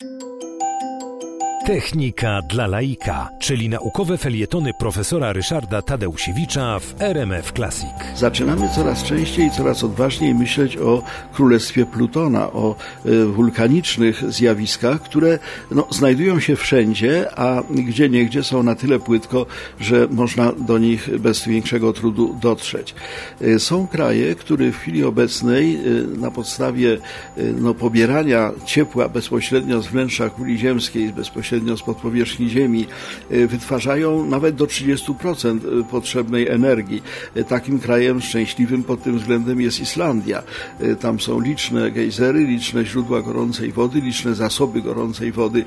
[0.00, 0.27] Thank you
[1.68, 7.90] Technika dla laika, czyli naukowe felietony profesora Ryszarda Tadeusiewicza w RMF Classic.
[8.16, 11.02] Zaczynamy coraz częściej i coraz odważniej myśleć o
[11.32, 12.76] królestwie Plutona, o
[13.06, 15.38] y, wulkanicznych zjawiskach, które
[15.70, 19.46] no, znajdują się wszędzie, a gdzie niegdzie są na tyle płytko,
[19.80, 22.94] że można do nich bez większego trudu dotrzeć.
[23.42, 26.98] Y, są kraje, które w chwili obecnej y, na podstawie
[27.36, 32.86] no, pobierania ciepła bezpośrednio z wnętrza kuli ziemskiej, bezpośrednio bezpośrednio spod powierzchni Ziemi,
[33.30, 37.02] e, wytwarzają nawet do 30% e, potrzebnej energii.
[37.34, 40.42] E, takim krajem szczęśliwym pod tym względem jest Islandia.
[41.00, 45.64] Tam są liczne gejzery, liczne źródła gorącej wody, liczne zasoby gorącej wody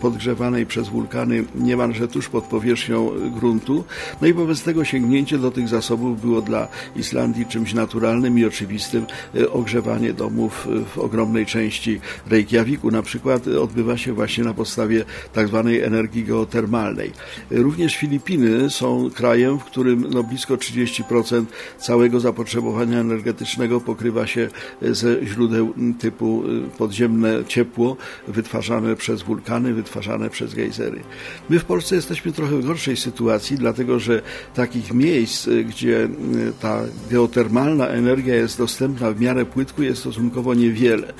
[0.00, 3.10] podgrzewanej przez wulkany niemalże tuż pod powierzchnią
[3.40, 3.84] gruntu.
[4.20, 9.06] No i wobec tego sięgnięcie do tych zasobów było dla Islandii czymś naturalnym i oczywistym.
[9.52, 15.62] Ogrzewanie domów w ogromnej części Reykjaviku na przykład odbywa się właśnie na podstawie tzw.
[15.64, 17.12] Tak energii geotermalnej.
[17.50, 21.44] Również Filipiny są krajem, w którym no, blisko 30%
[21.78, 24.48] całego zapotrzebowania energetycznego pokrywa się
[24.82, 27.96] ze źródeł typu y, podziemne ciepło
[28.28, 31.00] wytwarzane przez wulkany, wytwarzane przez gejzery.
[31.50, 34.22] My w Polsce jesteśmy trochę w gorszej sytuacji, dlatego że
[34.54, 36.08] takich miejsc, y, gdzie
[36.60, 36.80] ta
[37.10, 41.12] geotermalna energia jest dostępna w miarę płytku jest stosunkowo niewiele.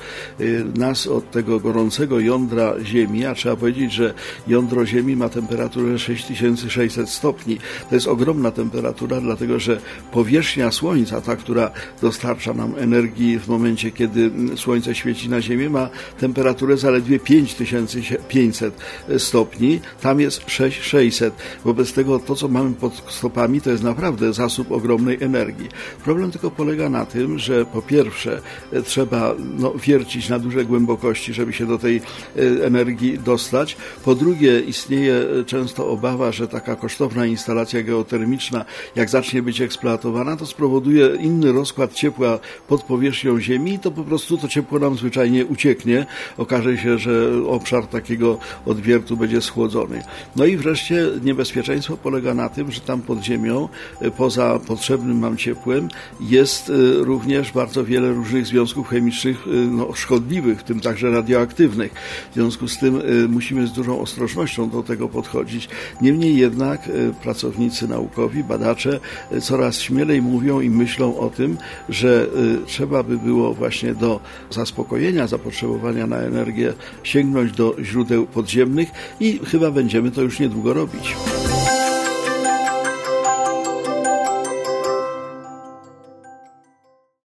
[0.75, 4.13] Nas od tego gorącego jądra Ziemi, a trzeba powiedzieć, że
[4.47, 7.57] jądro Ziemi ma temperaturę 6600 stopni.
[7.89, 9.79] To jest ogromna temperatura, dlatego że
[10.11, 15.89] powierzchnia Słońca, ta, która dostarcza nam energii w momencie, kiedy Słońce świeci na Ziemię, ma
[16.19, 18.73] temperaturę zaledwie 5500
[19.17, 19.79] stopni.
[20.01, 21.33] Tam jest 6600.
[21.65, 25.69] Wobec tego to, co mamy pod stopami, to jest naprawdę zasób ogromnej energii.
[26.03, 28.41] Problem tylko polega na tym, że po pierwsze
[28.85, 33.77] trzeba no, wiercić na duże głębokości, żeby się do tej e, energii dostać.
[34.05, 40.45] Po drugie, istnieje często obawa, że taka kosztowna instalacja geotermiczna, jak zacznie być eksploatowana, to
[40.45, 45.45] spowoduje inny rozkład ciepła pod powierzchnią Ziemi i to po prostu to ciepło nam zwyczajnie
[45.45, 46.05] ucieknie.
[46.37, 50.03] Okaże się, że obszar takiego odwiertu będzie schłodzony.
[50.35, 53.69] No i wreszcie niebezpieczeństwo polega na tym, że tam pod ziemią,
[54.17, 55.89] poza potrzebnym nam ciepłem,
[56.21, 56.73] jest e,
[57.03, 61.93] również bardzo wiele różnych związków chemicznych e, no, szkodliwych, w tym także radioaktywnych.
[62.31, 65.69] W związku z tym e, musimy z dużą ostrożnością do tego podchodzić.
[66.01, 68.99] Niemniej jednak e, pracownicy naukowi, badacze
[69.31, 71.57] e, coraz śmielej mówią i myślą o tym,
[71.89, 72.27] że
[72.63, 74.19] e, trzeba by było właśnie do
[74.49, 81.15] zaspokojenia zapotrzebowania na energię sięgnąć do źródeł podziemnych i chyba będziemy to już niedługo robić.